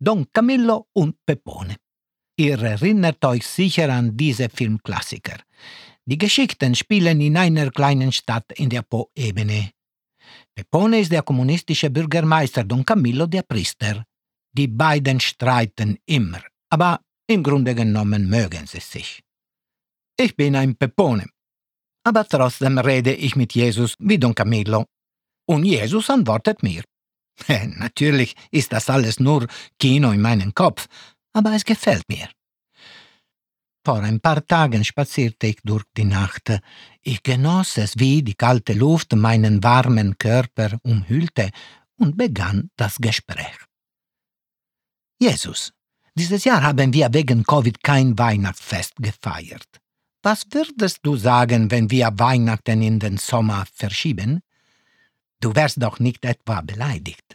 [0.00, 1.76] Don Camillo und Pepone.
[2.38, 5.38] Ihr erinnert euch sicher an diese Filmklassiker.
[6.04, 9.72] Die Geschichten spielen in einer kleinen Stadt in der Po-Ebene.
[10.54, 14.04] Pepone ist der kommunistische Bürgermeister, Don Camillo der Priester.
[14.52, 19.20] Die beiden streiten immer, aber im Grunde genommen mögen sie sich.
[20.16, 21.26] Ich bin ein Pepone,
[22.04, 24.84] aber trotzdem rede ich mit Jesus wie Don Camillo.
[25.46, 26.84] Und Jesus antwortet mir.
[27.76, 29.46] Natürlich ist das alles nur
[29.78, 30.86] Kino in meinem Kopf,
[31.32, 32.28] aber es gefällt mir.
[33.84, 36.60] Vor ein paar Tagen spazierte ich durch die Nacht.
[37.02, 41.50] Ich genoss es, wie die kalte Luft meinen warmen Körper umhüllte
[41.96, 43.56] und begann das Gespräch.
[45.20, 45.72] Jesus,
[46.14, 49.68] dieses Jahr haben wir wegen Covid kein Weihnachtsfest gefeiert.
[50.22, 54.40] Was würdest du sagen, wenn wir Weihnachten in den Sommer verschieben?
[55.40, 57.27] Du wärst doch nicht etwa beleidigt.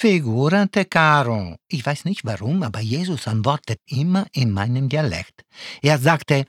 [0.00, 1.56] Figurante caro.
[1.68, 5.42] Ich weiß nicht warum, aber Jesus antwortet immer in meinem Dialekt.
[5.82, 6.46] Er sagte,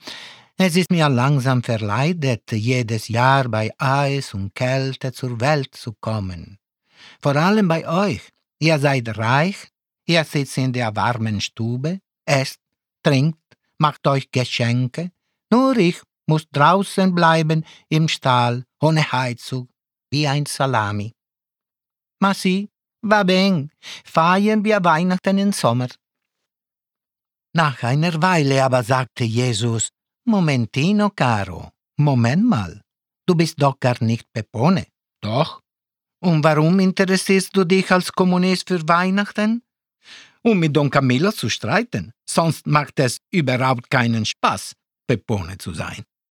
[0.55, 6.59] es ist mir langsam verleidet, jedes Jahr bei Eis und Kälte zur Welt zu kommen.
[7.21, 8.21] Vor allem bei euch.
[8.57, 9.67] Ihr seid reich,
[10.05, 12.61] ihr sitzt in der warmen Stube, esst,
[13.03, 15.11] trinkt, macht euch Geschenke.
[15.49, 19.67] Nur ich muss draußen bleiben im Stall, ohne Heizung,
[20.09, 21.11] wie ein Salami.
[22.21, 22.33] Ma
[23.01, 23.71] va ben,
[24.03, 25.89] feiern wir Weihnachten im Sommer.
[27.53, 29.89] Nach einer Weile aber sagte Jesus,
[30.25, 32.81] Momentino, caro, Moment mal,
[33.25, 34.87] du bist doch gar nicht Pepone.
[35.21, 35.61] Doch.
[36.23, 39.63] Und warum interessierst du dich als Kommunist für Weihnachten?
[40.43, 44.73] Um mit Don Camillo zu streiten, sonst macht es überhaupt keinen Spaß,
[45.07, 46.03] Pepone zu sein.